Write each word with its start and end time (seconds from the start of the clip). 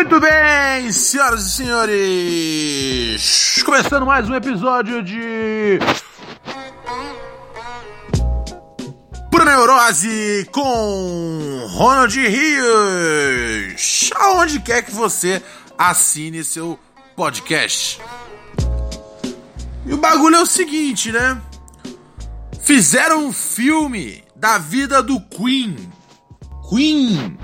Muito 0.00 0.18
bem, 0.18 0.90
senhoras 0.92 1.44
e 1.44 1.50
senhores! 1.50 3.62
Começando 3.62 4.06
mais 4.06 4.30
um 4.30 4.34
episódio 4.34 5.02
de. 5.02 5.78
Pura 9.30 9.44
Neurose 9.44 10.48
com 10.50 11.66
Ronald 11.72 12.18
Rios! 12.18 14.10
Aonde 14.16 14.60
quer 14.60 14.82
que 14.82 14.90
você 14.90 15.42
assine 15.76 16.42
seu 16.44 16.80
podcast. 17.14 18.00
E 19.84 19.92
o 19.92 19.98
bagulho 19.98 20.36
é 20.36 20.40
o 20.40 20.46
seguinte, 20.46 21.12
né? 21.12 21.38
Fizeram 22.62 23.26
um 23.26 23.32
filme 23.34 24.24
da 24.34 24.56
vida 24.56 25.02
do 25.02 25.20
Queen. 25.20 25.76
Queen 26.70 27.38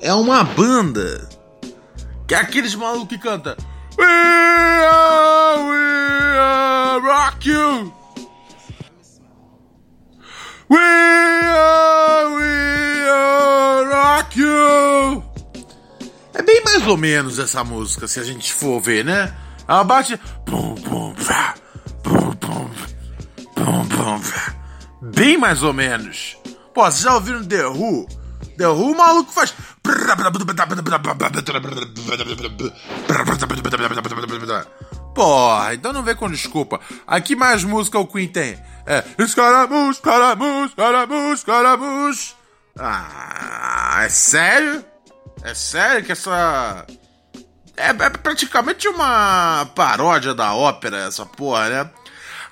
é 0.00 0.12
uma 0.12 0.42
banda 0.42 1.32
que 2.26 2.34
é 2.34 2.38
aqueles 2.38 2.74
malucos 2.74 3.08
que 3.08 3.18
canta 3.18 3.56
We 3.96 4.04
are, 4.04 5.62
we 5.68 6.38
are 6.38 7.00
rock 7.00 7.48
you. 7.48 7.92
We 10.68 10.78
are, 10.78 12.34
we 12.34 13.08
are 13.08 13.84
rock 13.84 14.36
you. 14.36 15.22
É 16.34 16.42
bem 16.42 16.60
mais 16.64 16.84
ou 16.88 16.96
menos 16.96 17.38
essa 17.38 17.62
música, 17.62 18.08
se 18.08 18.18
a 18.18 18.24
gente 18.24 18.52
for 18.52 18.80
ver, 18.80 19.04
né? 19.04 19.32
Ela 19.68 19.84
bate. 19.84 20.16
Pum, 20.44 20.74
pum, 20.74 21.14
vá, 21.16 21.54
pum, 22.02 22.32
pum, 22.32 22.70
pum, 23.54 23.88
pum, 23.88 24.18
vá. 24.18 24.54
Bem 25.00 25.38
mais 25.38 25.62
ou 25.62 25.72
menos. 25.72 26.36
Pô, 26.74 26.82
vocês 26.82 27.02
já 27.02 27.14
ouviram 27.14 27.44
The 27.44 27.68
Who? 27.68 28.08
The 28.58 28.66
Who, 28.66 28.90
o 28.90 28.96
maluco 28.96 29.30
faz. 29.32 29.54
Porra, 35.14 35.74
então 35.74 35.92
não 35.92 36.02
vem 36.02 36.16
com 36.16 36.30
desculpa. 36.30 36.80
Aqui 37.06 37.36
mais 37.36 37.62
música 37.62 37.98
o 37.98 38.06
Queen 38.06 38.28
tem. 38.28 38.60
É. 38.86 39.04
Escaramujo, 39.18 39.92
escaramujo, 39.92 40.66
escaramujo, 40.66 41.34
escaramujo. 41.34 42.34
Ah, 42.78 44.00
é 44.02 44.08
sério? 44.08 44.84
É 45.42 45.54
sério 45.54 46.04
que 46.04 46.12
essa. 46.12 46.84
É, 47.76 47.88
é 47.88 48.10
praticamente 48.10 48.88
uma 48.88 49.66
paródia 49.74 50.34
da 50.34 50.54
ópera, 50.54 51.06
essa 51.06 51.24
porra, 51.24 51.68
né? 51.68 51.90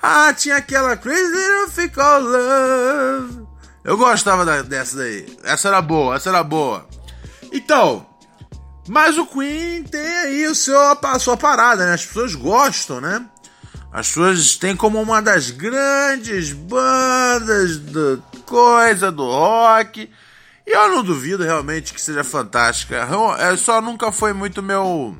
Ah, 0.02 0.32
tinha 0.32 0.56
aquela 0.56 0.96
Crazy 0.96 1.32
Little 1.32 1.68
Fickle 1.70 2.18
Love. 2.20 3.46
Eu 3.84 3.96
gostava 3.96 4.44
da, 4.44 4.62
dessa 4.62 4.96
daí. 4.98 5.38
Essa 5.44 5.68
era 5.68 5.82
boa, 5.82 6.16
essa 6.16 6.28
era 6.28 6.42
boa. 6.42 6.86
Então, 7.52 8.06
mas 8.88 9.16
o 9.18 9.26
Queen 9.26 9.84
tem 9.84 10.00
aí 10.00 10.46
o 10.46 10.54
seu, 10.54 10.78
a 10.80 11.18
sua 11.18 11.36
parada, 11.36 11.86
né? 11.86 11.94
As 11.94 12.04
pessoas 12.04 12.34
gostam, 12.34 13.00
né? 13.00 13.24
As 13.92 14.08
pessoas 14.08 14.56
têm 14.56 14.74
como 14.74 15.00
uma 15.00 15.20
das 15.20 15.50
grandes 15.50 16.52
bandas 16.52 17.76
da 17.78 18.18
coisa 18.46 19.12
do 19.12 19.24
rock. 19.24 20.10
E 20.66 20.70
eu 20.70 20.88
não 20.88 21.04
duvido 21.04 21.44
realmente 21.44 21.92
que 21.92 22.00
seja 22.00 22.24
fantástica. 22.24 23.06
É, 23.38 23.56
só 23.56 23.80
nunca 23.80 24.10
foi 24.10 24.32
muito 24.32 24.62
meu 24.62 25.16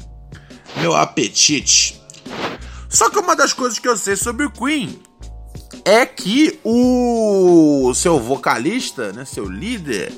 meu 0.77 0.97
apetite. 0.97 2.01
Só 2.89 3.11
que 3.11 3.19
uma 3.19 3.37
das 3.37 3.53
coisas 3.53 3.79
que 3.79 3.89
eu 3.89 3.97
sei 3.97 4.17
sobre 4.17 4.47
o 4.47 4.51
Queen 4.51 5.01
é 5.85 6.07
que 6.07 6.59
o 6.65 7.93
seu 7.95 8.19
vocalista, 8.19 9.13
né, 9.13 9.25
seu 9.25 9.45
líder, 9.47 10.13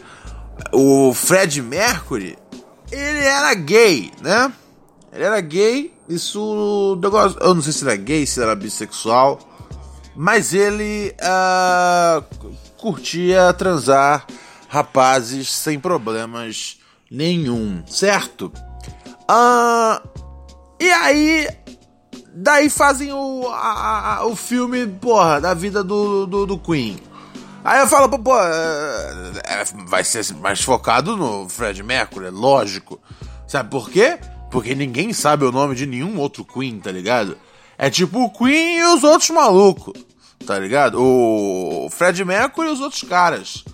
o 0.74 1.14
Fred 1.14 1.62
Mercury, 1.62 2.36
ele 2.90 3.24
era 3.24 3.54
gay, 3.54 4.12
né? 4.20 4.52
Ele 5.12 5.24
era 5.24 5.40
gay, 5.40 5.92
isso. 6.08 6.98
Eu 7.40 7.54
não 7.54 7.62
sei 7.62 7.72
se 7.72 7.84
era 7.84 7.96
gay, 7.96 8.26
se 8.26 8.42
era 8.42 8.54
bissexual, 8.54 9.38
mas 10.14 10.52
ele 10.52 11.14
uh, 11.20 12.46
curtia 12.76 13.52
transar 13.52 14.26
rapazes 14.68 15.50
sem 15.50 15.78
problemas 15.78 16.78
nenhum, 17.10 17.82
certo? 17.86 18.52
Uh, 19.30 20.08
e 20.80 20.90
aí 20.90 21.48
Daí 22.36 22.68
fazem 22.68 23.12
o, 23.12 23.46
a, 23.48 24.16
a, 24.16 24.26
o 24.26 24.34
filme, 24.34 24.88
porra, 24.88 25.40
da 25.40 25.54
vida 25.54 25.84
do, 25.84 26.26
do, 26.26 26.44
do 26.44 26.58
Queen. 26.58 26.98
Aí 27.64 27.80
eu 27.80 27.88
falo, 27.88 28.10
pô, 28.18 28.38
é, 28.38 29.32
é, 29.46 29.64
vai 29.86 30.04
ser 30.04 30.22
mais 30.34 30.60
focado 30.60 31.16
no 31.16 31.48
Fred 31.48 31.82
Mercury, 31.82 32.26
é 32.26 32.30
lógico. 32.30 33.00
Sabe 33.48 33.70
por 33.70 33.88
quê? 33.88 34.18
Porque 34.50 34.74
ninguém 34.74 35.14
sabe 35.14 35.46
o 35.46 35.50
nome 35.50 35.74
de 35.74 35.86
nenhum 35.86 36.18
outro 36.18 36.44
Queen, 36.44 36.78
tá 36.78 36.92
ligado? 36.92 37.38
É 37.78 37.88
tipo 37.88 38.22
o 38.22 38.30
Queen 38.30 38.80
e 38.80 38.84
os 38.94 39.02
outros 39.02 39.30
malucos, 39.30 39.98
tá 40.46 40.58
ligado? 40.58 41.00
O 41.00 41.88
Fred 41.90 42.22
Mercury 42.22 42.68
e 42.68 42.72
os 42.72 42.80
outros 42.80 43.02
caras. 43.02 43.64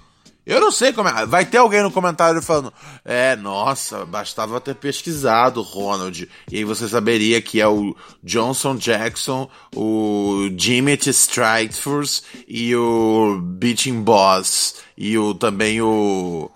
Eu 0.51 0.61
não 0.61 0.73
sei 0.73 0.93
como 0.93 1.09
é. 1.09 1.25
Vai 1.25 1.45
ter 1.45 1.59
alguém 1.59 1.81
no 1.81 1.93
comentário 1.93 2.43
falando: 2.43 2.73
É, 3.05 3.37
nossa, 3.37 4.05
bastava 4.05 4.61
ter 4.61 4.75
pesquisado, 4.75 5.63
Ronald. 5.63 6.29
E 6.51 6.57
aí 6.57 6.65
você 6.65 6.89
saberia 6.89 7.41
que 7.41 7.61
é 7.61 7.69
o 7.69 7.97
Johnson 8.21 8.75
Jackson, 8.75 9.49
o 9.77 10.51
Jimmy 10.59 10.99
Stratford 11.01 12.23
e 12.49 12.75
o 12.75 13.39
Beating 13.41 14.03
Boss. 14.03 14.75
E 14.99 15.17
o, 15.17 15.35
também 15.35 15.81
o. 15.81 16.51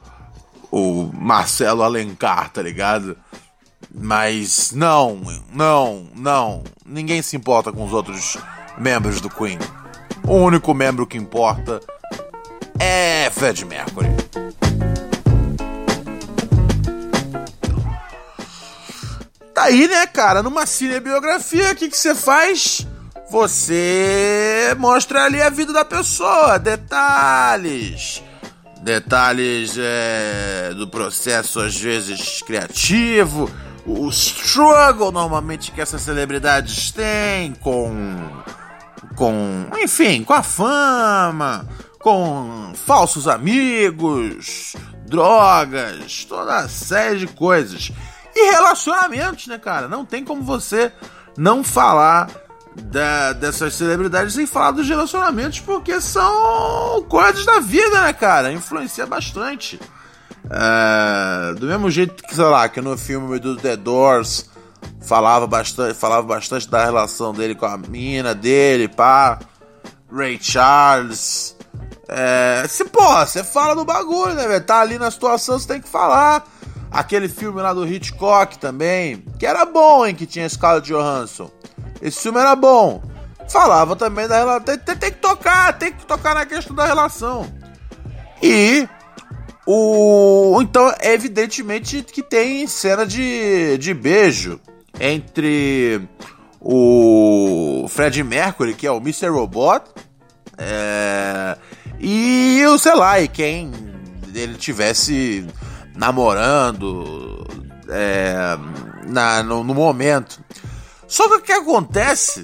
O 0.72 1.08
Marcelo 1.14 1.84
Alencar, 1.84 2.50
tá 2.50 2.60
ligado? 2.60 3.16
Mas 3.94 4.72
não, 4.72 5.20
não, 5.52 6.08
não. 6.16 6.64
Ninguém 6.84 7.22
se 7.22 7.36
importa 7.36 7.70
com 7.70 7.84
os 7.84 7.92
outros 7.92 8.36
membros 8.76 9.20
do 9.20 9.30
Queen. 9.30 9.60
O 10.26 10.34
único 10.34 10.74
membro 10.74 11.06
que 11.06 11.16
importa 11.16 11.80
é 12.78 13.30
Fred 13.30 13.64
Mercury. 13.64 14.08
Tá 19.54 19.64
aí, 19.64 19.86
né, 19.86 20.06
cara? 20.06 20.42
Numa 20.42 20.66
cinebiografia, 20.66 21.72
o 21.72 21.76
que 21.76 21.88
você 21.88 22.14
faz? 22.14 22.86
Você 23.30 24.74
mostra 24.78 25.24
ali 25.24 25.40
a 25.40 25.48
vida 25.48 25.72
da 25.72 25.84
pessoa, 25.84 26.58
detalhes. 26.58 28.22
Detalhes 28.82 29.76
é, 29.78 30.74
do 30.76 30.88
processo, 30.88 31.60
às 31.60 31.76
vezes, 31.76 32.42
criativo. 32.42 33.50
O 33.86 34.08
struggle, 34.08 35.12
normalmente, 35.12 35.70
que 35.70 35.80
essas 35.80 36.02
celebridades 36.02 36.90
têm 36.90 37.54
com. 37.54 38.42
Com. 39.16 39.66
Enfim, 39.80 40.24
com 40.24 40.32
a 40.32 40.42
fama 40.42 41.66
com 42.04 42.74
falsos 42.74 43.26
amigos, 43.26 44.76
drogas, 45.06 46.26
toda 46.26 46.68
série 46.68 47.20
de 47.20 47.26
coisas. 47.26 47.90
E 48.36 48.50
relacionamentos, 48.50 49.46
né, 49.46 49.56
cara? 49.56 49.88
Não 49.88 50.04
tem 50.04 50.22
como 50.22 50.42
você 50.42 50.92
não 51.34 51.64
falar 51.64 52.28
da, 52.76 53.32
dessas 53.32 53.74
celebridades 53.74 54.34
sem 54.34 54.44
falar 54.44 54.72
dos 54.72 54.86
relacionamentos, 54.86 55.60
porque 55.60 55.98
são 55.98 57.02
coisas 57.08 57.46
da 57.46 57.58
vida, 57.60 58.02
né, 58.02 58.12
cara? 58.12 58.52
Influencia 58.52 59.06
bastante. 59.06 59.80
É, 60.50 61.54
do 61.54 61.66
mesmo 61.66 61.90
jeito 61.90 62.22
que, 62.22 62.34
sei 62.34 62.44
lá, 62.44 62.68
que 62.68 62.82
no 62.82 62.98
filme 62.98 63.38
do 63.38 63.56
The 63.56 63.78
Doors 63.78 64.50
falava 65.00 65.46
bastante, 65.46 65.94
falava 65.94 66.26
bastante 66.26 66.68
da 66.68 66.84
relação 66.84 67.32
dele 67.32 67.54
com 67.54 67.64
a 67.64 67.78
mina 67.78 68.34
dele, 68.34 68.88
pá. 68.88 69.38
Ray 70.12 70.38
Charles, 70.40 71.53
é, 72.08 72.66
se, 72.68 72.84
porra, 72.84 73.26
você 73.26 73.42
fala 73.42 73.74
do 73.74 73.84
bagulho, 73.84 74.34
né, 74.34 74.46
velho? 74.46 74.64
Tá 74.64 74.80
ali 74.80 74.98
na 74.98 75.10
situação, 75.10 75.58
você 75.58 75.68
tem 75.68 75.80
que 75.80 75.88
falar. 75.88 76.46
Aquele 76.90 77.28
filme 77.28 77.60
lá 77.60 77.72
do 77.72 77.86
Hitchcock 77.86 78.56
também, 78.58 79.24
que 79.38 79.44
era 79.44 79.64
bom, 79.64 80.06
hein, 80.06 80.14
que 80.14 80.26
tinha 80.26 80.48
Scarlett 80.48 80.86
Johansson. 80.86 81.50
Esse 82.00 82.20
filme 82.20 82.38
era 82.38 82.54
bom. 82.54 83.02
Falava 83.48 83.96
também 83.96 84.28
da 84.28 84.38
relação. 84.38 84.60
Tem, 84.60 84.78
tem, 84.78 84.96
tem, 84.96 85.10
que 85.10 85.18
tocar, 85.18 85.72
tem 85.76 85.92
que 85.92 86.06
tocar 86.06 86.34
na 86.34 86.46
questão 86.46 86.74
da 86.74 86.86
relação. 86.86 87.52
E 88.40 88.88
O, 89.66 90.60
então, 90.60 90.92
evidentemente 91.00 92.02
que 92.02 92.22
tem 92.22 92.66
cena 92.66 93.06
de, 93.06 93.78
de 93.78 93.94
beijo 93.94 94.60
entre 95.00 96.06
o 96.60 97.86
Fred 97.88 98.22
Mercury, 98.22 98.74
que 98.74 98.86
é 98.86 98.90
o 98.90 98.98
Mr. 98.98 99.28
Robot, 99.28 99.84
é, 100.58 101.56
e 101.98 102.62
o, 102.66 102.78
sei 102.78 102.94
lá, 102.94 103.20
e 103.20 103.28
quem 103.28 103.72
ele 104.34 104.54
tivesse 104.54 105.46
namorando 105.94 107.46
é, 107.88 108.56
na, 109.06 109.42
no, 109.42 109.62
no 109.62 109.74
momento. 109.74 110.42
Só 111.06 111.28
que 111.28 111.34
o 111.34 111.42
que 111.42 111.52
acontece 111.52 112.42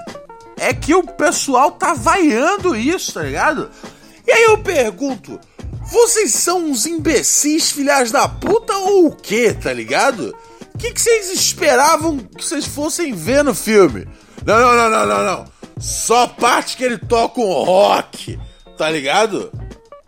é 0.56 0.72
que 0.72 0.94
o 0.94 1.02
pessoal 1.02 1.72
tá 1.72 1.94
vaiando 1.94 2.76
isso, 2.76 3.14
tá 3.14 3.22
ligado? 3.22 3.70
E 4.26 4.30
aí 4.30 4.44
eu 4.44 4.58
pergunto, 4.58 5.40
vocês 5.90 6.32
são 6.32 6.66
uns 6.66 6.86
imbecis, 6.86 7.72
filhas 7.72 8.10
da 8.10 8.28
puta 8.28 8.76
ou 8.76 9.06
o 9.06 9.16
quê, 9.16 9.52
tá 9.52 9.72
ligado? 9.72 10.36
O 10.74 10.78
que, 10.78 10.92
que 10.92 11.00
vocês 11.00 11.30
esperavam 11.30 12.18
que 12.18 12.44
vocês 12.44 12.66
fossem 12.66 13.12
ver 13.12 13.42
no 13.42 13.54
filme? 13.54 14.06
Não, 14.46 14.60
não, 14.60 14.76
não, 14.76 14.90
não, 14.90 15.06
não, 15.06 15.24
não. 15.24 15.44
Só 15.78 16.26
parte 16.26 16.76
que 16.76 16.84
ele 16.84 16.98
toca 16.98 17.40
um 17.40 17.52
rock, 17.52 18.38
tá 18.80 18.88
ligado? 18.88 19.52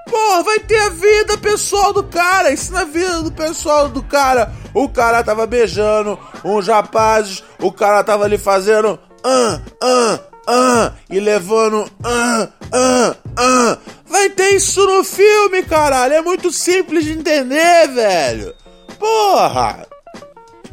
Pô, 0.09 0.43
vai 0.45 0.59
ter 0.61 0.79
a 0.79 0.89
vida 0.89 1.37
pessoal 1.37 1.93
do 1.93 2.03
cara. 2.05 2.51
Isso 2.51 2.73
na 2.73 2.85
vida 2.85 3.21
do 3.21 3.31
pessoal 3.31 3.87
do 3.87 4.03
cara. 4.03 4.51
O 4.73 4.89
cara 4.89 5.23
tava 5.23 5.47
beijando 5.47 6.19
uns 6.43 6.69
rapazes, 6.69 7.45
o 7.61 7.71
cara 7.71 8.03
tava 8.03 8.25
ali 8.25 8.39
fazendo. 8.39 8.99
Ah, 9.23 9.61
ah, 9.83 10.21
ah, 10.49 10.93
e 11.11 11.21
levando. 11.21 11.87
Ah, 12.03 12.49
ah, 12.73 13.15
ah. 13.37 13.79
Vai 14.07 14.31
ter 14.31 14.55
isso 14.55 14.87
no 14.87 15.05
filme, 15.05 15.63
caralho. 15.65 16.15
É 16.15 16.23
muito 16.23 16.51
simples 16.51 17.05
de 17.05 17.13
entender, 17.13 17.89
velho. 17.89 18.55
Porra! 18.99 19.87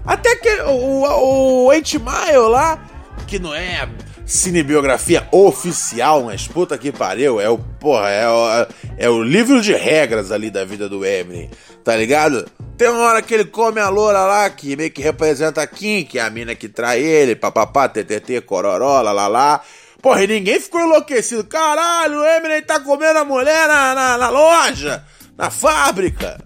Até 0.06 0.38
que 0.38 0.50
o, 0.62 1.04
o, 1.04 1.64
o 1.64 1.66
8 1.66 2.00
Mile 2.00 2.48
lá, 2.50 2.80
que 3.28 3.40
não 3.40 3.54
é 3.54 3.90
cinebiografia 4.30 5.28
oficial, 5.32 6.24
mas 6.26 6.48
puta 6.48 6.78
que 6.78 6.92
pariu, 6.92 7.42
é 7.42 7.50
o, 7.50 7.58
porra, 7.58 8.10
é 8.10 8.30
o, 8.30 8.68
é 8.98 9.10
o 9.10 9.24
livro 9.24 9.60
de 9.60 9.74
regras 9.74 10.32
ali 10.32 10.52
da 10.52 10.64
vida 10.64 10.88
do 10.88 11.04
Eminem, 11.04 11.50
tá 11.84 11.96
ligado? 11.96 12.48
Tem 12.78 12.88
uma 12.90 13.02
hora 13.02 13.24
que 13.24 13.34
ele 13.34 13.46
come 13.46 13.82
a 13.82 13.90
loura 13.90 14.20
lá, 14.20 14.48
que 14.52 14.76
meio 14.76 14.92
que 14.92 15.02
representa 15.02 15.64
a 15.64 15.68
Kim, 15.68 16.06
que 16.06 16.20
é 16.20 16.22
a 16.22 16.30
mina 16.30 16.54
que 16.54 16.70
trai 16.70 17.02
ele, 17.02 17.36
papapá, 17.36 17.90
ttt, 17.90 18.42
cororó, 18.42 19.02
lá, 19.02 19.28
lá. 19.28 19.62
Porra, 20.00 20.24
e 20.24 20.28
ninguém 20.28 20.60
ficou 20.60 20.80
enlouquecido. 20.80 21.44
Caralho, 21.44 22.20
o 22.20 22.26
Eminem 22.26 22.62
tá 22.62 22.80
comendo 22.80 23.20
a 23.20 23.26
mulher 23.26 23.68
na, 23.68 23.96
na, 23.96 24.18
na 24.18 24.30
loja, 24.30 25.04
na 25.36 25.50
fábrica. 25.50 26.40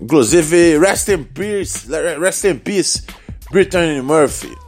Inclusive, 0.00 0.78
rest 0.78 1.08
in 1.08 1.24
peace, 1.24 1.86
rest 2.18 2.44
in 2.44 2.56
peace, 2.56 3.04
Brittany 3.52 4.00
Murphy. 4.00 4.63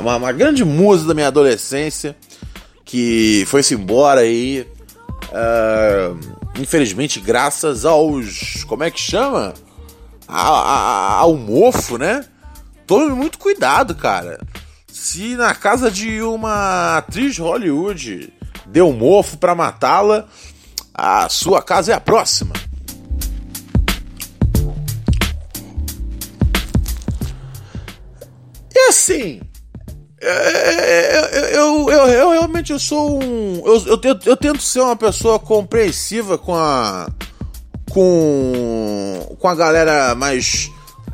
Uma, 0.00 0.16
uma 0.16 0.32
grande 0.32 0.64
musa 0.64 1.06
da 1.06 1.14
minha 1.14 1.28
adolescência 1.28 2.16
que 2.84 3.44
foi-se 3.46 3.74
embora 3.74 4.22
aí. 4.22 4.66
Uh, 5.30 6.18
infelizmente, 6.58 7.20
graças 7.20 7.84
aos. 7.84 8.64
Como 8.64 8.82
é 8.82 8.90
que 8.90 9.00
chama? 9.00 9.52
A, 10.26 10.42
a, 10.42 11.12
ao 11.18 11.36
mofo, 11.36 11.98
né? 11.98 12.24
Tome 12.86 13.14
muito 13.14 13.38
cuidado, 13.38 13.94
cara. 13.94 14.40
Se 14.90 15.36
na 15.36 15.54
casa 15.54 15.90
de 15.90 16.22
uma 16.22 16.98
atriz 16.98 17.36
Hollywood 17.38 18.32
deu 18.66 18.92
mofo 18.92 19.36
para 19.36 19.54
matá-la, 19.54 20.26
a 20.94 21.28
sua 21.28 21.62
casa 21.62 21.92
é 21.92 21.94
a 21.94 22.00
próxima. 22.00 22.54
E 28.74 28.88
assim, 28.88 29.40
é, 30.20 30.30
é, 30.30 31.54
é, 31.54 31.56
eu, 31.56 31.88
eu, 31.88 32.06
eu, 32.08 32.30
realmente 32.30 32.72
eu 32.72 32.78
sou 32.78 33.22
um. 33.22 33.62
Eu, 33.64 33.84
eu, 33.86 34.18
eu 34.26 34.36
tento 34.36 34.60
ser 34.60 34.80
uma 34.80 34.96
pessoa 34.96 35.38
compreensiva 35.38 36.36
com 36.36 36.54
a. 36.54 37.08
com. 37.90 39.36
com 39.38 39.48
a 39.48 39.54
galera 39.54 40.14
mais. 40.14 40.70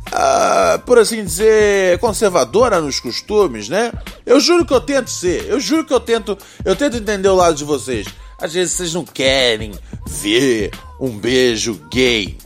Uh, 0.08 0.78
por 0.80 0.98
assim 0.98 1.24
dizer, 1.24 1.98
conservadora 1.98 2.80
nos 2.80 3.00
costumes, 3.00 3.68
né? 3.68 3.92
Eu 4.24 4.38
juro 4.38 4.64
que 4.64 4.72
eu 4.72 4.80
tento 4.80 5.10
ser, 5.10 5.46
eu 5.48 5.58
juro 5.58 5.84
que 5.84 5.92
eu 5.92 5.98
tento, 5.98 6.38
eu 6.64 6.76
tento 6.76 6.98
entender 6.98 7.28
o 7.28 7.34
lado 7.34 7.56
de 7.56 7.64
vocês. 7.64 8.06
Às 8.40 8.52
vezes 8.52 8.74
vocês 8.74 8.94
não 8.94 9.04
querem 9.04 9.72
ver 10.06 10.70
um 11.00 11.10
beijo 11.18 11.80
gay. 11.90 12.36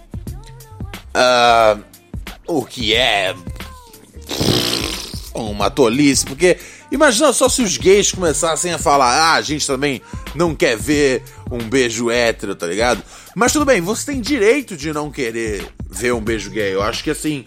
Uh, 1.15 1.83
o 2.47 2.65
que 2.65 2.95
é 2.95 3.35
uma 5.45 5.71
tolice, 5.71 6.25
porque 6.25 6.59
imagina 6.91 7.33
só 7.33 7.49
se 7.49 7.63
os 7.63 7.77
gays 7.77 8.13
começassem 8.13 8.73
a 8.73 8.79
falar, 8.79 9.13
ah, 9.13 9.35
a 9.35 9.43
gente 9.43 9.67
também 9.67 10.01
não 10.35 10.55
quer 10.55 10.77
ver 10.77 11.23
um 11.51 11.59
beijo 11.59 12.11
hétero, 12.11 12.55
tá 12.55 12.67
ligado? 12.67 13.03
Mas 13.35 13.53
tudo 13.53 13.65
bem, 13.65 13.81
você 13.81 14.13
tem 14.13 14.21
direito 14.21 14.77
de 14.77 14.93
não 14.93 15.11
querer 15.11 15.67
ver 15.89 16.13
um 16.13 16.21
beijo 16.21 16.51
gay. 16.51 16.75
Eu 16.75 16.83
acho 16.83 17.03
que 17.03 17.11
assim, 17.11 17.45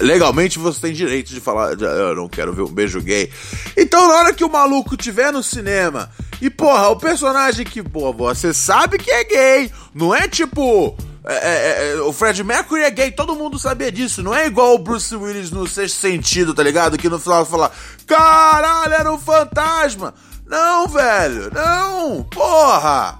legalmente 0.00 0.58
você 0.58 0.80
tem 0.80 0.92
direito 0.92 1.30
de 1.32 1.40
falar, 1.40 1.72
eu 1.72 2.14
não 2.14 2.28
quero 2.28 2.52
ver 2.52 2.62
um 2.62 2.72
beijo 2.72 3.00
gay. 3.00 3.30
Então, 3.76 4.06
na 4.08 4.14
hora 4.14 4.32
que 4.32 4.44
o 4.44 4.50
maluco 4.50 4.96
tiver 4.96 5.32
no 5.32 5.42
cinema 5.42 6.10
e, 6.40 6.48
porra, 6.48 6.88
o 6.88 6.96
personagem 6.96 7.64
que, 7.64 7.82
pô, 7.82 8.12
você 8.12 8.54
sabe 8.54 8.98
que 8.98 9.10
é 9.10 9.24
gay, 9.24 9.72
não 9.94 10.14
é 10.14 10.28
tipo 10.28 10.96
é, 11.30 11.34
é, 11.34 11.92
é, 11.92 12.00
o 12.00 12.10
Fred 12.10 12.42
Mercury 12.42 12.84
é 12.84 12.90
gay, 12.90 13.10
todo 13.10 13.36
mundo 13.36 13.58
sabia 13.58 13.92
disso. 13.92 14.22
Não 14.22 14.34
é 14.34 14.46
igual 14.46 14.74
o 14.74 14.78
Bruce 14.78 15.14
Willis 15.14 15.50
no 15.50 15.66
sexto 15.66 16.00
sentido, 16.00 16.54
tá 16.54 16.62
ligado? 16.62 16.96
Que 16.96 17.06
no 17.06 17.18
final 17.18 17.44
fala: 17.44 17.70
caralho, 18.06 18.94
era 18.94 19.12
um 19.12 19.18
fantasma. 19.18 20.14
Não, 20.46 20.88
velho, 20.88 21.52
não, 21.52 22.22
porra. 22.24 23.18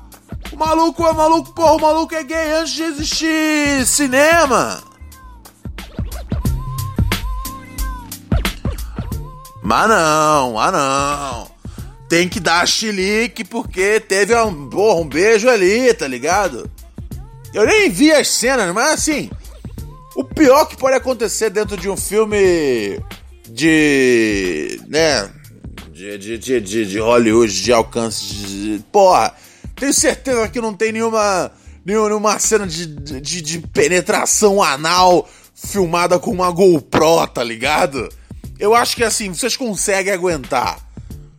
O 0.51 0.57
maluco 0.57 1.07
é 1.07 1.13
maluco, 1.13 1.53
porra, 1.53 1.75
o 1.75 1.81
maluco 1.83 2.15
é 2.15 2.25
gay 2.25 2.53
antes 2.53 2.73
de 2.73 2.83
existir 2.85 3.87
cinema. 3.87 4.83
Mas 9.63 9.87
não, 9.87 10.59
ah 10.59 10.73
não. 10.73 11.51
Tem 12.09 12.27
que 12.27 12.41
dar 12.41 12.67
chilique 12.67 13.45
porque 13.45 14.01
teve 14.01 14.35
um, 14.35 14.71
porra, 14.71 15.01
um 15.03 15.07
beijo 15.07 15.47
ali, 15.47 15.93
tá 15.93 16.09
ligado? 16.09 16.71
Eu 17.55 17.67
nem 17.67 17.91
vi 17.91 18.13
as 18.13 18.29
cenas, 18.29 18.73
mas 18.75 18.95
assim, 18.95 19.31
o 20.15 20.25
pior 20.25 20.67
que 20.67 20.77
pode 20.77 20.97
acontecer 20.97 21.51
dentro 21.51 21.77
de 21.77 21.89
um 21.89 21.97
filme 21.97 23.01
de. 23.49 24.81
né? 24.87 25.31
De, 25.91 26.17
de, 26.19 26.39
de, 26.39 26.61
de, 26.61 26.87
de 26.87 26.99
Hollywood, 26.99 27.63
de 27.63 27.73
alcance. 27.73 28.25
De, 28.25 28.85
porra, 28.93 29.35
tenho 29.75 29.93
certeza 29.93 30.49
que 30.49 30.61
não 30.61 30.75
tem 30.75 30.93
nenhuma. 30.93 31.51
nenhuma 31.85 32.39
cena 32.39 32.67
de, 32.67 32.87
de, 32.87 33.43
de 33.43 33.59
penetração 33.61 34.63
anal 34.63 35.29
filmada 35.55 36.19
com 36.19 36.31
uma 36.31 36.51
GoPro, 36.51 37.27
tá 37.27 37.43
ligado? 37.43 38.09
Eu 38.59 38.75
acho 38.75 38.95
que 38.97 39.05
assim, 39.05 39.33
vocês 39.33 39.57
conseguem 39.57 40.13
aguentar. 40.13 40.79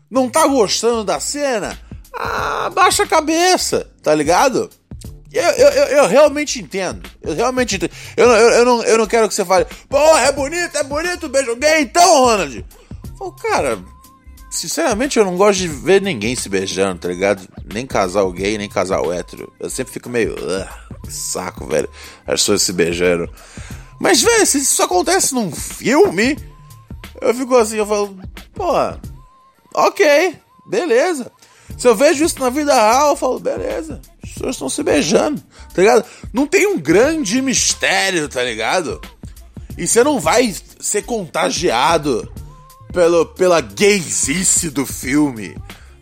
Não 0.10 0.30
tá 0.30 0.46
gostando 0.48 1.04
da 1.04 1.20
cena? 1.20 1.80
Ah, 2.14 2.70
baixa 2.74 3.04
a 3.04 3.08
cabeça, 3.08 3.90
tá 4.02 4.14
ligado? 4.14 4.70
Eu, 5.32 5.44
eu, 5.44 5.70
eu, 5.70 5.86
eu, 5.98 6.08
realmente 6.08 6.60
entendo. 6.60 7.08
Eu 7.22 7.36
realmente 7.36 7.76
entendo. 7.76 7.92
Eu, 8.18 8.30
eu, 8.30 8.50
eu, 8.50 8.66
não, 8.66 8.84
eu 8.84 8.98
não 8.98 9.06
quero 9.06 9.28
que 9.28 9.34
você 9.34 9.46
fale, 9.46 9.66
porra, 9.88 10.22
é 10.22 10.32
bonito, 10.32 10.76
é 10.76 10.84
bonito, 10.84 11.30
beijo 11.30 11.56
gay, 11.56 11.82
então, 11.82 12.26
Ronald. 12.26 12.66
Pô, 13.18 13.32
cara, 13.32 13.78
sinceramente 14.50 15.20
eu 15.20 15.26
não 15.26 15.38
gosto 15.38 15.60
de 15.60 15.68
ver 15.68 16.02
ninguém 16.02 16.36
se 16.36 16.50
beijando, 16.50 17.02
tá 17.02 17.08
ligado? 17.08 17.48
Nem 17.72 17.86
casal 17.86 18.32
gay, 18.32 18.58
nem 18.58 18.68
casal 18.68 19.14
hétero. 19.14 19.54
Eu 19.60 19.70
sempre 19.70 19.94
fico 19.94 20.10
meio, 20.10 20.36
que 21.04 21.14
saco, 21.14 21.68
velho. 21.68 21.90
As 22.26 22.42
pessoas 22.42 22.64
se 22.64 22.74
beijando. 22.74 23.30
Mas, 24.00 24.22
velho, 24.22 24.48
se 24.48 24.58
isso 24.60 24.82
acontece 24.82 25.36
num 25.36 25.52
filme, 25.52 26.38
eu 27.22 27.34
fico 27.36 27.56
assim, 27.56 27.78
eu 27.78 27.86
falo, 27.86 28.18
pô, 28.54 28.74
ok, 29.76 30.36
beleza. 30.66 31.32
Se 31.78 31.88
eu 31.88 31.96
vejo 31.96 32.24
isso 32.24 32.40
na 32.40 32.50
vida 32.50 32.74
real, 32.74 33.10
eu 33.10 33.16
falo, 33.16 33.40
beleza, 33.40 34.02
pessoas 34.40 34.56
estão 34.56 34.70
se 34.70 34.84
beijando, 34.84 35.42
tá 35.74 35.82
ligado? 35.82 36.06
Não 36.34 36.48
tem 36.48 36.68
um 36.68 36.80
grande 36.80 37.42
mistério, 37.42 38.28
tá 38.28 38.44
ligado? 38.44 39.00
E 39.78 39.88
você 39.88 40.04
não 40.04 40.20
vai 40.20 40.54
ser 40.80 41.04
contagiado 41.04 42.32
pelo, 42.94 43.26
pela 43.26 43.62
gaysice 43.62 44.70
do 44.70 44.86
filme, 44.86 45.56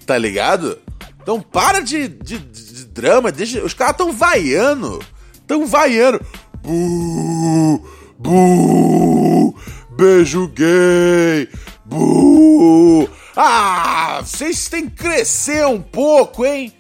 tá 0.06 0.18
ligado? 0.18 0.78
Então 1.22 1.42
para 1.42 1.82
de, 1.82 2.08
de, 2.08 2.38
de 2.40 2.86
drama, 2.86 3.32
deixa, 3.32 3.64
os 3.64 3.74
caras 3.74 3.98
tão 3.98 4.14
vaiando, 4.14 5.04
tão 5.46 5.66
vaiando. 5.66 6.22
Buuu, 6.62 7.88
buuu, 8.18 9.56
beijo 9.98 10.48
gay, 10.48 11.50
buuu. 11.86 13.10
Ah, 13.36 14.22
vocês 14.24 14.68
têm 14.68 14.90
que 14.90 14.96
crescer 14.96 15.66
um 15.68 15.82
pouco, 15.82 16.46
hein? 16.46 16.74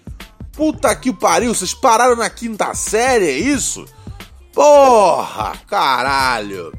Puta 0.57 0.95
que 0.95 1.13
pariu, 1.13 1.53
vocês 1.53 1.71
pararam 1.71 2.15
na 2.15 2.31
quinta 2.31 2.73
série, 2.73 3.27
é 3.27 3.37
isso? 3.37 3.85
Porra, 4.51 5.53
caralho. 5.67 6.73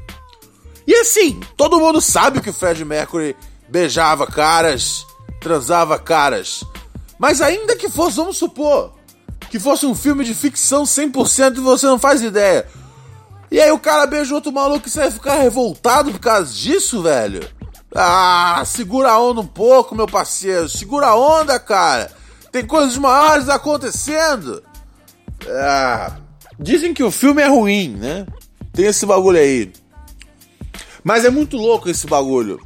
E 0.85 0.93
assim, 0.95 1.39
todo 1.55 1.79
mundo 1.79 2.01
sabe 2.01 2.41
que 2.41 2.49
o 2.49 2.53
Fred 2.53 2.83
Mercury 2.83 3.37
beijava 3.69 4.27
caras, 4.27 5.05
transava 5.39 5.97
caras. 5.97 6.61
Mas 7.17 7.39
ainda 7.39 7.77
que 7.77 7.89
fosse, 7.89 8.17
vamos 8.17 8.37
supor, 8.37 8.95
que 9.49 9.57
fosse 9.57 9.85
um 9.85 9.95
filme 9.95 10.25
de 10.25 10.33
ficção 10.33 10.83
100% 10.83 11.55
e 11.55 11.61
você 11.61 11.85
não 11.85 11.97
faz 11.97 12.21
ideia. 12.21 12.67
E 13.49 13.61
aí 13.61 13.71
o 13.71 13.79
cara 13.79 14.05
beija 14.05 14.35
outro 14.35 14.51
maluco 14.51 14.89
e 14.89 14.91
você 14.91 14.99
vai 14.99 15.11
ficar 15.11 15.35
revoltado 15.35 16.11
por 16.11 16.19
causa 16.19 16.53
disso, 16.53 17.01
velho? 17.01 17.47
Ah, 17.95 18.61
segura 18.65 19.11
a 19.11 19.19
onda 19.19 19.39
um 19.39 19.47
pouco, 19.47 19.95
meu 19.95 20.05
parceiro. 20.05 20.67
Segura 20.67 21.07
a 21.07 21.15
onda, 21.15 21.57
cara. 21.57 22.18
Tem 22.51 22.65
coisas 22.65 22.97
maiores 22.97 23.47
acontecendo. 23.49 24.63
Ah, 25.47 26.17
dizem 26.59 26.93
que 26.93 27.03
o 27.03 27.11
filme 27.11 27.41
é 27.41 27.47
ruim, 27.47 27.95
né? 27.95 28.25
Tem 28.73 28.85
esse 28.85 29.05
bagulho 29.05 29.37
aí. 29.37 29.71
Mas 31.03 31.25
é 31.25 31.29
muito 31.29 31.57
louco 31.57 31.89
esse 31.89 32.07
bagulho. 32.07 32.59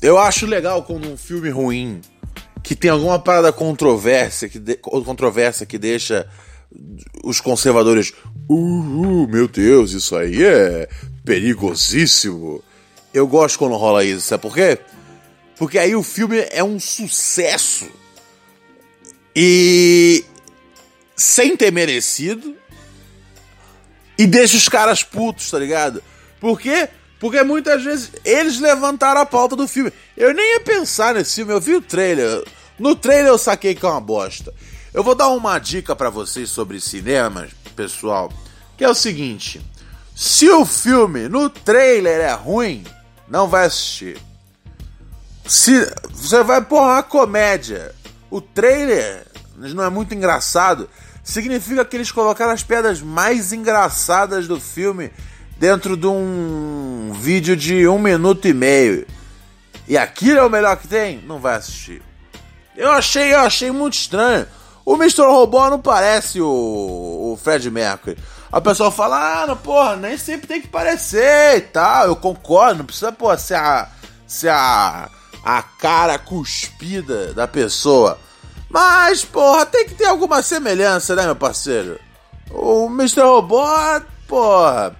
Eu 0.00 0.18
acho 0.18 0.46
legal 0.46 0.82
quando 0.82 1.10
um 1.10 1.16
filme 1.16 1.50
ruim, 1.50 2.00
que 2.62 2.76
tem 2.76 2.90
alguma 2.90 3.18
parada 3.18 3.52
controvérsia, 3.52 4.48
que 4.48 4.58
de, 4.58 4.76
controvérsia 4.76 5.66
que 5.66 5.78
deixa 5.78 6.28
os 7.24 7.40
conservadores. 7.40 8.12
Uh, 8.48 9.26
meu 9.28 9.48
Deus, 9.48 9.92
isso 9.92 10.16
aí 10.16 10.42
é 10.44 10.88
perigosíssimo. 11.24 12.62
Eu 13.12 13.26
gosto 13.26 13.58
quando 13.58 13.76
rola 13.76 14.04
isso, 14.04 14.20
sabe 14.20 14.42
por 14.42 14.54
quê? 14.54 14.78
Porque 15.56 15.78
aí 15.78 15.96
o 15.96 16.02
filme 16.02 16.38
é 16.50 16.62
um 16.62 16.78
sucesso. 16.78 17.86
E. 19.40 20.24
sem 21.14 21.56
ter 21.56 21.70
merecido. 21.70 22.56
E 24.18 24.26
deixa 24.26 24.56
os 24.56 24.68
caras 24.68 25.04
putos, 25.04 25.48
tá 25.48 25.60
ligado? 25.60 26.02
Por 26.40 26.58
quê? 26.58 26.88
Porque 27.20 27.40
muitas 27.44 27.84
vezes 27.84 28.10
eles 28.24 28.58
levantaram 28.58 29.20
a 29.20 29.26
pauta 29.26 29.54
do 29.54 29.68
filme. 29.68 29.92
Eu 30.16 30.34
nem 30.34 30.54
ia 30.54 30.60
pensar 30.60 31.14
nesse 31.14 31.36
filme, 31.36 31.52
eu 31.52 31.60
vi 31.60 31.76
o 31.76 31.80
trailer. 31.80 32.44
No 32.80 32.96
trailer 32.96 33.28
eu 33.28 33.38
saquei 33.38 33.76
que 33.76 33.86
é 33.86 33.88
uma 33.88 34.00
bosta. 34.00 34.52
Eu 34.92 35.04
vou 35.04 35.14
dar 35.14 35.28
uma 35.28 35.60
dica 35.60 35.94
para 35.94 36.10
vocês 36.10 36.50
sobre 36.50 36.80
cinema, 36.80 37.46
pessoal, 37.76 38.32
que 38.76 38.82
é 38.82 38.88
o 38.88 38.94
seguinte: 38.94 39.60
se 40.16 40.50
o 40.50 40.66
filme 40.66 41.28
no 41.28 41.48
trailer 41.48 42.20
é 42.20 42.32
ruim, 42.32 42.84
não 43.28 43.46
vai 43.46 43.66
assistir. 43.66 44.20
Se 45.46 45.88
você 46.10 46.42
vai 46.42 46.60
pôr 46.60 46.82
uma 46.82 47.04
comédia, 47.04 47.94
o 48.30 48.40
trailer 48.40 49.27
não 49.58 49.84
é 49.84 49.90
muito 49.90 50.14
engraçado, 50.14 50.88
significa 51.22 51.84
que 51.84 51.96
eles 51.96 52.12
colocaram 52.12 52.52
as 52.52 52.62
pedras 52.62 53.02
mais 53.02 53.52
engraçadas 53.52 54.46
do 54.46 54.60
filme 54.60 55.10
dentro 55.58 55.96
de 55.96 56.06
um 56.06 57.12
vídeo 57.20 57.56
de 57.56 57.86
um 57.88 57.98
minuto 57.98 58.46
e 58.46 58.54
meio. 58.54 59.06
E 59.86 59.96
aquilo 59.96 60.38
é 60.38 60.44
o 60.44 60.50
melhor 60.50 60.76
que 60.76 60.86
tem? 60.86 61.20
Não 61.26 61.38
vai 61.38 61.56
assistir. 61.56 62.02
Eu 62.76 62.90
achei, 62.90 63.34
eu 63.34 63.40
achei 63.40 63.70
muito 63.70 63.94
estranho. 63.94 64.46
O 64.84 64.94
Mr. 64.94 65.22
Robô 65.22 65.68
não 65.68 65.80
parece 65.80 66.40
o, 66.40 66.46
o 66.46 67.38
Fred 67.42 67.70
Mercury. 67.70 68.16
A 68.50 68.60
pessoa 68.60 68.90
fala, 68.90 69.42
ah, 69.42 69.46
não, 69.46 69.56
porra, 69.56 69.96
nem 69.96 70.16
sempre 70.16 70.46
tem 70.46 70.60
que 70.60 70.68
parecer 70.68 71.56
e 71.56 71.60
tal. 71.60 72.06
Eu 72.06 72.16
concordo, 72.16 72.78
não 72.78 72.84
precisa, 72.86 73.12
pô, 73.12 73.36
ser 73.36 73.56
a, 73.56 73.88
ser 74.26 74.48
a, 74.48 75.10
a 75.44 75.62
cara 75.62 76.18
cuspida 76.18 77.34
da 77.34 77.46
pessoa. 77.46 78.18
Mas, 78.68 79.24
porra, 79.24 79.64
tem 79.64 79.86
que 79.86 79.94
ter 79.94 80.06
alguma 80.06 80.42
semelhança, 80.42 81.14
né, 81.14 81.24
meu 81.24 81.36
parceiro? 81.36 81.98
O 82.50 82.86
Mr. 82.86 83.22
Robô, 83.22 83.64
porra, 84.26 84.96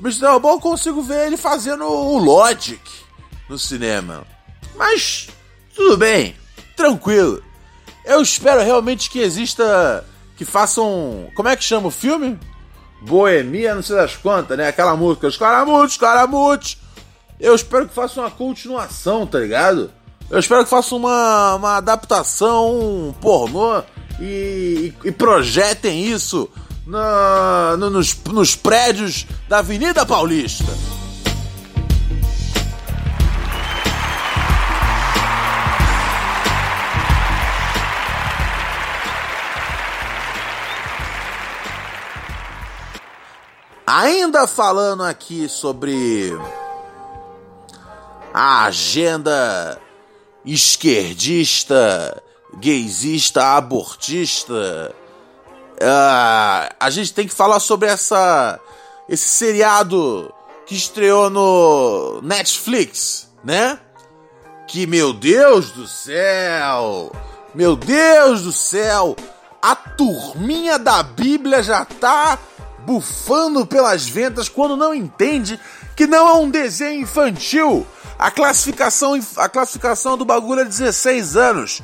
Mr. 0.00 0.26
Robô 0.26 0.52
eu 0.52 0.60
consigo 0.60 1.02
ver 1.02 1.26
ele 1.26 1.36
fazendo 1.36 1.84
o 1.84 2.18
Logic 2.18 2.80
no 3.48 3.58
cinema. 3.58 4.26
Mas 4.74 5.28
tudo 5.74 5.96
bem, 5.96 6.34
tranquilo. 6.76 7.42
Eu 8.04 8.20
espero 8.20 8.62
realmente 8.62 9.08
que 9.08 9.18
exista. 9.18 10.04
Que 10.36 10.44
façam. 10.44 11.30
Como 11.34 11.48
é 11.48 11.56
que 11.56 11.62
chama 11.62 11.88
o 11.88 11.92
filme? 11.92 12.38
Boemia, 13.00 13.74
não 13.74 13.82
sei 13.82 13.96
das 13.96 14.16
quantas, 14.16 14.58
né? 14.58 14.68
Aquela 14.68 14.96
música, 14.96 15.26
os 15.26 15.36
caramutes, 15.36 15.96
caramutes. 15.96 16.78
Eu 17.38 17.54
espero 17.54 17.88
que 17.88 17.94
façam 17.94 18.24
uma 18.24 18.30
continuação, 18.30 19.26
tá 19.26 19.38
ligado? 19.38 19.92
Eu 20.30 20.38
espero 20.38 20.64
que 20.64 20.70
façam 20.70 20.98
uma, 20.98 21.54
uma 21.54 21.76
adaptação 21.76 23.14
pornô 23.20 23.82
e, 24.20 24.92
e, 25.04 25.08
e 25.08 25.12
projetem 25.12 26.04
isso 26.04 26.48
na, 26.86 27.76
no, 27.76 27.90
nos, 27.90 28.16
nos 28.24 28.56
prédios 28.56 29.26
da 29.48 29.58
Avenida 29.58 30.04
Paulista. 30.04 30.72
Ainda 43.86 44.46
falando 44.46 45.04
aqui 45.04 45.48
sobre 45.48 46.36
a 48.32 48.64
agenda 48.64 49.78
esquerdista, 50.44 52.22
gaysista, 52.60 53.56
abortista, 53.56 54.94
Uh, 55.74 56.70
a 56.78 56.88
gente 56.88 57.12
tem 57.12 57.26
que 57.26 57.34
falar 57.34 57.58
sobre 57.58 57.88
essa 57.88 58.60
esse 59.08 59.28
seriado 59.28 60.32
que 60.66 60.74
estreou 60.74 61.28
no 61.28 62.20
Netflix, 62.22 63.28
né? 63.42 63.78
Que 64.68 64.86
meu 64.86 65.12
Deus 65.12 65.72
do 65.72 65.86
céu, 65.86 67.12
meu 67.54 67.74
Deus 67.74 68.42
do 68.42 68.52
céu, 68.52 69.16
a 69.60 69.74
turminha 69.74 70.78
da 70.78 71.02
Bíblia 71.02 71.62
já 71.62 71.84
tá 71.84 72.38
bufando 72.86 73.66
pelas 73.66 74.06
ventas 74.06 74.48
quando 74.48 74.76
não 74.76 74.94
entende 74.94 75.58
que 75.96 76.06
não 76.06 76.28
é 76.28 76.32
um 76.34 76.48
desenho 76.48 77.02
infantil. 77.02 77.84
A 78.18 78.30
classificação, 78.30 79.18
a 79.36 79.48
classificação 79.48 80.16
do 80.16 80.24
bagulho 80.24 80.60
é 80.60 80.64
16 80.64 81.36
anos. 81.36 81.82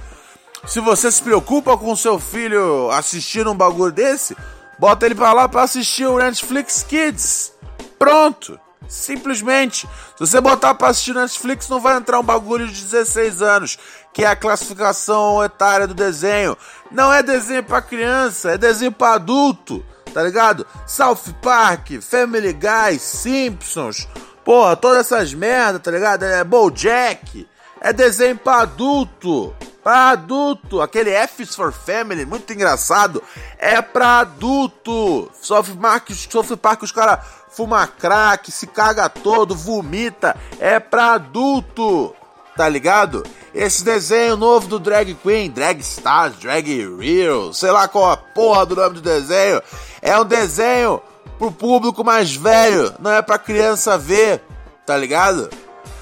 Se 0.67 0.81
você 0.81 1.11
se 1.11 1.23
preocupa 1.23 1.77
com 1.77 1.97
seu 1.97 2.19
filho 2.19 2.91
assistir 2.91 3.47
um 3.49 3.55
bagulho 3.55 3.93
desse, 3.93 4.37
bota 4.79 5.07
ele 5.07 5.15
pra 5.15 5.33
lá 5.33 5.49
pra 5.49 5.63
assistir 5.63 6.07
o 6.07 6.19
Netflix 6.19 6.83
Kids. 6.83 7.53
Pronto. 7.99 8.59
Simplesmente. 8.89 9.87
Se 10.17 10.27
você 10.27 10.41
botar 10.41 10.75
pra 10.75 10.89
assistir 10.89 11.15
Netflix, 11.15 11.69
não 11.69 11.81
vai 11.81 11.97
entrar 11.97 12.19
um 12.19 12.25
bagulho 12.25 12.67
de 12.67 12.83
16 12.83 13.41
anos, 13.41 13.79
que 14.13 14.25
é 14.25 14.27
a 14.27 14.35
classificação 14.35 15.43
etária 15.45 15.87
do 15.87 15.95
desenho. 15.95 16.59
Não 16.91 17.13
é 17.13 17.23
desenho 17.23 17.63
pra 17.63 17.81
criança, 17.81 18.51
é 18.51 18.59
desenho 18.59 18.91
pra 18.91 19.13
adulto, 19.13 19.85
tá 20.13 20.25
ligado? 20.25 20.67
South 20.89 21.35
Park, 21.41 22.01
Family 22.03 22.53
Guy, 22.53 22.99
Simpsons, 22.99 24.09
porra, 24.45 24.77
todas 24.77 24.99
essas 24.99 25.33
merdas, 25.35 25.83
tá 25.83 25.91
ligado? 25.91 26.25
É 26.25 26.43
Bojack, 26.45 27.47
é 27.81 27.93
desenho 27.93 28.37
pra 28.37 28.61
adulto 28.61 29.55
pra 29.83 30.11
adulto. 30.11 30.81
Aquele 30.81 31.11
F 31.11 31.45
for 31.47 31.73
Family, 31.73 32.25
muito 32.25 32.53
engraçado, 32.53 33.23
é 33.59 33.81
pra 33.83 34.21
adulto. 34.21 35.31
Sofre 35.41 35.77
Park, 35.77 36.11
sofre 36.11 36.57
Park, 36.57 36.83
os 36.83 36.93
caras 36.93 37.21
fuma 37.51 37.87
crack, 37.87 38.51
se 38.51 38.67
caga 38.67 39.09
todo, 39.09 39.55
vomita. 39.55 40.37
É 40.59 40.79
pra 40.79 41.15
adulto, 41.15 42.15
tá 42.57 42.69
ligado? 42.69 43.25
Esse 43.53 43.83
desenho 43.83 44.37
novo 44.37 44.69
do 44.69 44.79
Drag 44.79 45.13
Queen, 45.15 45.51
Drag 45.51 45.81
Stars, 45.81 46.37
Drag 46.37 46.97
Real, 46.97 47.53
sei 47.53 47.71
lá 47.73 47.89
qual 47.89 48.11
a 48.11 48.17
porra 48.17 48.65
do 48.65 48.77
nome 48.77 48.95
do 48.95 49.01
desenho, 49.01 49.61
é 50.01 50.19
um 50.19 50.25
desenho 50.25 51.03
pro 51.41 51.51
público 51.51 52.05
mais 52.05 52.37
velho, 52.37 52.93
não 52.99 53.11
é 53.11 53.23
pra 53.23 53.39
criança 53.39 53.97
ver, 53.97 54.43
tá 54.85 54.95
ligado? 54.95 55.49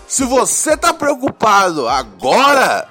Se 0.08 0.24
você 0.24 0.76
tá 0.76 0.92
preocupado 0.92 1.88
agora 1.88 2.88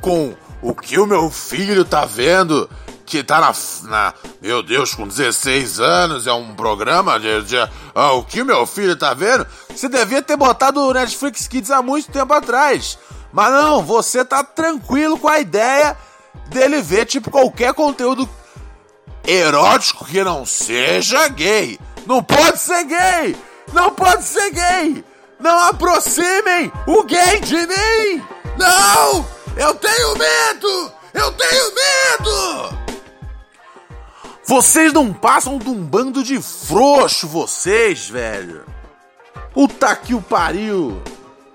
com 0.00 0.34
o 0.60 0.74
que 0.74 0.98
o 0.98 1.06
meu 1.06 1.30
filho 1.30 1.84
tá 1.84 2.04
vendo, 2.04 2.68
que 3.06 3.22
tá 3.22 3.38
na, 3.40 3.54
na 3.88 4.14
meu 4.42 4.60
Deus, 4.60 4.92
com 4.92 5.06
16 5.06 5.78
anos, 5.78 6.26
é 6.26 6.32
um 6.32 6.52
programa 6.56 7.20
de, 7.20 7.42
de 7.42 7.56
ah, 7.94 8.12
o 8.14 8.24
que 8.24 8.42
meu 8.42 8.66
filho 8.66 8.96
tá 8.96 9.14
vendo, 9.14 9.46
você 9.72 9.88
devia 9.88 10.20
ter 10.20 10.36
botado 10.36 10.80
o 10.80 10.92
Netflix 10.92 11.46
Kids 11.46 11.70
há 11.70 11.80
muito 11.80 12.10
tempo 12.10 12.32
atrás. 12.32 12.98
Mas 13.32 13.52
não, 13.52 13.84
você 13.84 14.24
tá 14.24 14.42
tranquilo 14.42 15.16
com 15.16 15.28
a 15.28 15.38
ideia 15.38 15.96
dele 16.48 16.82
ver 16.82 17.06
tipo 17.06 17.30
qualquer 17.30 17.72
conteúdo 17.72 18.28
erótico 19.26 20.04
que 20.04 20.22
não 20.22 20.44
seja 20.44 21.28
gay. 21.28 21.78
Não 22.06 22.22
pode 22.22 22.58
ser 22.58 22.84
gay! 22.84 23.36
Não 23.72 23.90
pode 23.90 24.22
ser 24.24 24.50
gay! 24.50 25.04
Não 25.40 25.58
aproximem 25.68 26.70
o 26.86 27.02
gay 27.04 27.40
de 27.40 27.66
mim! 27.66 28.22
Não! 28.58 29.26
Eu 29.56 29.74
tenho 29.74 30.16
medo! 30.16 30.92
Eu 31.14 31.32
tenho 31.32 31.74
medo! 31.74 32.78
Vocês 34.46 34.92
não 34.92 35.12
passam 35.12 35.58
de 35.58 35.70
um 35.70 35.82
bando 35.82 36.22
de 36.22 36.40
frouxo, 36.40 37.26
vocês, 37.26 38.08
velho. 38.08 38.66
Puta 39.54 39.96
que 39.96 40.14
o 40.14 40.20
pariu. 40.20 41.02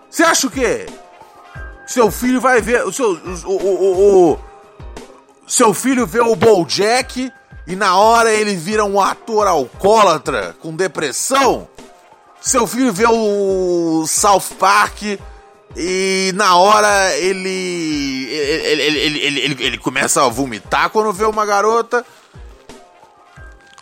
Você 0.09 0.23
acha 0.23 0.47
o 0.47 0.51
quê? 0.51 0.87
Seu 1.85 2.09
filho 2.09 2.41
vai 2.41 2.61
ver. 2.61 2.83
O 2.85 2.91
seu. 2.91 3.11
O, 3.11 3.51
o, 3.51 4.31
o, 4.31 4.33
o 4.33 4.39
seu 5.45 5.73
filho 5.73 6.07
vê 6.07 6.19
o 6.19 6.35
Bojack 6.35 7.31
e 7.69 7.75
na 7.75 7.95
hora 7.95 8.33
ele 8.33 8.55
vira 8.55 8.83
um 8.83 8.99
ator 8.99 9.45
alcoólatra 9.45 10.55
com 10.59 10.75
depressão? 10.75 11.67
Seu 12.41 12.65
filho 12.65 12.91
vê 12.91 13.05
o 13.07 14.07
South 14.07 14.55
Park 14.57 15.03
e 15.77 16.31
na 16.33 16.55
hora 16.55 17.15
ele 17.15 18.27
ele, 18.27 18.81
ele, 18.81 18.99
ele, 19.19 19.39
ele, 19.39 19.63
ele 19.63 19.77
começa 19.77 20.25
a 20.25 20.27
vomitar 20.27 20.89
quando 20.89 21.13
vê 21.13 21.25
uma 21.25 21.45
garota. 21.45 22.03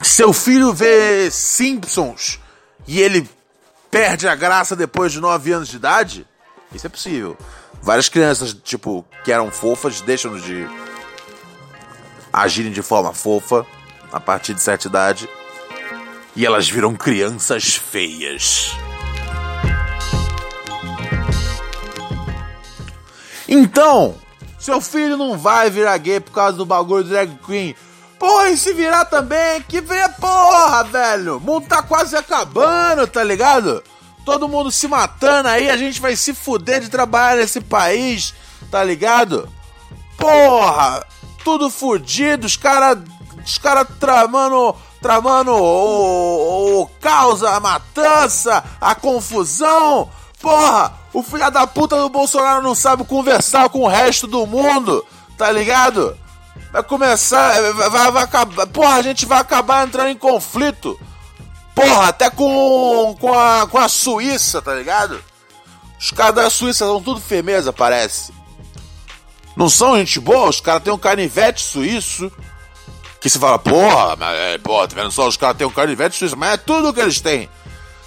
Seu 0.01 0.33
filho 0.33 0.73
vê 0.73 1.31
Simpsons 1.31 2.41
e 2.85 2.99
ele 2.99 3.27
perde 3.89 4.27
a 4.27 4.35
graça 4.35 4.75
depois 4.75 5.13
de 5.13 5.21
9 5.21 5.53
anos 5.53 5.69
de 5.69 5.77
idade? 5.77 6.27
Isso 6.73 6.85
é 6.85 6.89
possível. 6.89 7.37
Várias 7.81 8.09
crianças, 8.09 8.53
tipo, 8.53 9.05
que 9.23 9.31
eram 9.31 9.49
fofas, 9.49 10.01
deixam 10.01 10.37
de 10.37 10.67
agirem 12.33 12.73
de 12.73 12.81
forma 12.81 13.13
fofa 13.13 13.65
a 14.11 14.19
partir 14.19 14.53
de 14.53 14.61
certa 14.61 14.87
idade 14.87 15.29
e 16.37 16.45
elas 16.45 16.69
viram 16.69 16.95
crianças 16.95 17.75
feias. 17.75 18.71
Então, 23.47 24.15
seu 24.59 24.79
filho 24.79 25.17
não 25.17 25.37
vai 25.37 25.69
virar 25.69 25.97
gay 25.97 26.19
por 26.19 26.31
causa 26.31 26.57
do 26.57 26.65
bagulho 26.65 27.03
do 27.03 27.09
drag 27.09 27.39
queen. 27.43 27.75
Porra, 28.19 28.49
e 28.49 28.57
se 28.57 28.73
virar 28.73 29.05
também, 29.05 29.61
que 29.61 29.81
vê 29.81 30.07
porra, 30.19 30.83
velho. 30.83 31.37
O 31.37 31.39
mundo 31.39 31.67
tá 31.67 31.81
quase 31.81 32.15
acabando, 32.15 33.07
tá 33.07 33.23
ligado? 33.23 33.83
Todo 34.23 34.47
mundo 34.47 34.71
se 34.71 34.87
matando 34.87 35.49
aí, 35.49 35.69
a 35.69 35.77
gente 35.77 35.99
vai 36.01 36.15
se 36.15 36.33
fuder 36.33 36.81
de 36.81 36.89
trabalhar 36.89 37.37
nesse 37.37 37.61
país, 37.61 38.33
tá 38.69 38.83
ligado? 38.83 39.49
Porra, 40.17 41.05
tudo 41.43 41.69
fudido, 41.69 42.45
os 42.45 42.57
caras 42.57 42.99
os 43.47 43.57
cara 43.57 43.85
tramando, 43.85 44.75
tramando 45.01 45.51
o, 45.51 46.81
o 46.81 46.87
caos, 46.99 47.43
a 47.43 47.59
matança, 47.61 48.61
a 48.79 48.93
confusão. 48.93 50.09
Porra, 50.41 50.93
o 51.13 51.23
filho 51.23 51.49
da 51.49 51.65
puta 51.65 51.95
do 51.95 52.09
Bolsonaro 52.09 52.61
não 52.61 52.75
sabe 52.75 53.05
conversar 53.05 53.69
com 53.69 53.79
o 53.83 53.87
resto 53.87 54.27
do 54.27 54.45
mundo, 54.45 55.03
tá 55.37 55.49
ligado? 55.49 56.17
Vai 56.73 56.83
começar, 56.83 57.53
vai, 57.71 58.11
vai 58.11 58.23
acabar, 58.23 58.67
porra, 58.67 58.95
a 58.95 59.01
gente 59.01 59.25
vai 59.25 59.39
acabar 59.39 59.87
entrando 59.87 60.09
em 60.09 60.17
conflito. 60.17 60.99
Porra, 61.73 62.09
até 62.09 62.29
com, 62.29 63.15
com, 63.19 63.33
a, 63.33 63.65
com 63.65 63.77
a 63.77 63.87
Suíça, 63.87 64.61
tá 64.61 64.73
ligado? 64.75 65.23
Os 65.97 66.11
caras 66.11 66.35
da 66.35 66.49
Suíça 66.49 66.85
são 66.85 67.01
tudo 67.01 67.21
firmeza, 67.21 67.71
parece. 67.71 68.33
Não 69.55 69.69
são 69.69 69.97
gente 69.97 70.19
boa, 70.19 70.49
os 70.49 70.59
caras 70.59 70.83
têm 70.83 70.93
um 70.93 70.97
canivete 70.97 71.61
suíço. 71.61 72.29
Que 73.19 73.29
se 73.29 73.39
fala, 73.39 73.57
porra, 73.57 74.15
mas, 74.15 74.37
é, 74.37 74.57
porra, 74.57 74.87
tá 74.87 74.95
vendo 74.95 75.11
só? 75.11 75.27
Os 75.27 75.37
caras 75.37 75.57
têm 75.57 75.65
um 75.65 75.71
canivete 75.71 76.15
suíço, 76.15 76.37
mas 76.37 76.53
é 76.53 76.57
tudo 76.57 76.93
que 76.93 76.99
eles 76.99 77.19
têm. 77.19 77.49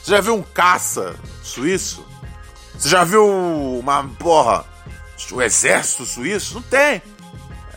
Você 0.03 0.13
já 0.13 0.21
viu 0.21 0.37
um 0.37 0.43
caça 0.43 1.17
suíço? 1.43 2.07
Você 2.79 2.89
já 2.89 3.05
viu 3.05 3.27
uma, 3.79 4.05
porra, 4.19 4.65
o 5.33 5.43
exército 5.43 6.07
suíço? 6.07 6.55
Não 6.55 6.63
tem. 6.63 7.03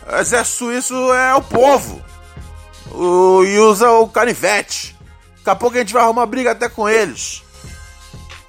O 0.10 0.16
exército 0.16 0.58
suíço 0.58 1.14
é 1.14 1.36
o 1.36 1.42
povo. 1.42 2.02
O, 2.92 3.44
e 3.44 3.60
usa 3.60 3.90
o 3.90 4.08
canivete. 4.08 4.96
Daqui 5.38 5.50
a 5.50 5.56
pouco 5.56 5.76
a 5.76 5.80
gente 5.80 5.94
vai 5.94 6.04
arrumar 6.04 6.26
briga 6.26 6.52
até 6.52 6.70
com 6.70 6.88
eles. 6.88 7.44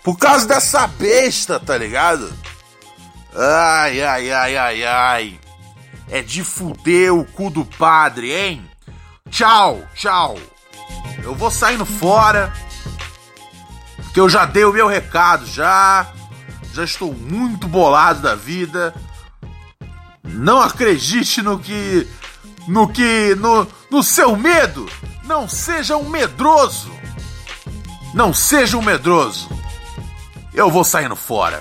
Por 0.02 0.16
causa 0.16 0.46
dessa 0.46 0.86
besta, 0.86 1.58
tá 1.58 1.76
ligado? 1.76 2.32
Ai, 3.34 4.00
ai, 4.02 4.30
ai, 4.30 4.56
ai, 4.56 4.84
ai. 4.84 5.40
É 6.08 6.22
de 6.22 6.44
fuder 6.44 7.12
o 7.12 7.24
cu 7.24 7.50
do 7.50 7.64
padre, 7.64 8.32
hein? 8.32 8.70
Tchau, 9.34 9.82
tchau. 9.96 10.38
Eu 11.24 11.34
vou 11.34 11.50
saindo 11.50 11.84
fora. 11.84 12.52
Que 14.12 14.20
eu 14.20 14.28
já 14.28 14.44
dei 14.44 14.64
o 14.64 14.72
meu 14.72 14.86
recado, 14.86 15.44
já. 15.44 16.06
Já 16.72 16.84
estou 16.84 17.12
muito 17.12 17.66
bolado 17.66 18.22
da 18.22 18.36
vida. 18.36 18.94
Não 20.22 20.60
acredite 20.60 21.42
no 21.42 21.58
que. 21.58 22.06
No 22.68 22.86
que. 22.86 23.34
No, 23.34 23.66
no 23.90 24.04
seu 24.04 24.36
medo. 24.36 24.88
Não 25.24 25.48
seja 25.48 25.96
um 25.96 26.08
medroso. 26.08 26.92
Não 28.14 28.32
seja 28.32 28.76
um 28.76 28.82
medroso. 28.82 29.50
Eu 30.52 30.70
vou 30.70 30.84
saindo 30.84 31.16
fora. 31.16 31.60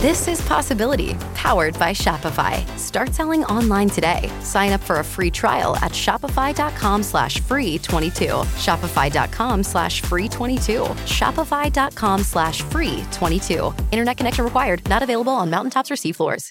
This 0.00 0.28
is 0.28 0.40
Possibility, 0.40 1.14
powered 1.34 1.78
by 1.78 1.92
Shopify. 1.92 2.66
Start 2.78 3.12
selling 3.12 3.44
online 3.44 3.90
today. 3.90 4.30
Sign 4.40 4.72
up 4.72 4.80
for 4.80 5.00
a 5.00 5.04
free 5.04 5.30
trial 5.30 5.76
at 5.76 5.92
shopify.com 5.92 7.02
slash 7.02 7.38
free 7.40 7.76
22. 7.76 8.24
Shopify.com 8.56 9.62
slash 9.62 10.00
free 10.00 10.26
22. 10.26 10.84
Shopify.com 11.04 12.22
slash 12.22 12.62
free 12.62 13.04
22. 13.12 13.74
Internet 13.92 14.16
connection 14.16 14.42
required. 14.42 14.88
Not 14.88 15.02
available 15.02 15.34
on 15.34 15.50
mountaintops 15.50 15.90
or 15.90 15.96
seafloors. 15.96 16.50